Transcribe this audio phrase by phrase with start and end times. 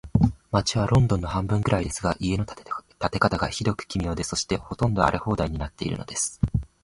[0.51, 2.55] 街はロンドンの半分くらいですが、家の建
[3.11, 6.41] て方が、ひどく奇妙で、そして、ほとんど荒れ放題になっているのです。